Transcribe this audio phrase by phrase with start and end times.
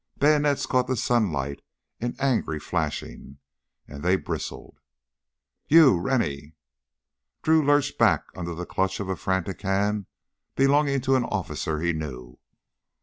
[0.17, 1.61] Bayonets caught the sunlight
[1.99, 3.37] in angry flashing,
[3.87, 4.79] and they bristled.
[5.67, 5.95] "You...
[5.99, 6.55] Rennie...."
[7.43, 10.07] Drew lurched back under the clutch of a frantic hand
[10.55, 12.39] belonging to an officer he knew.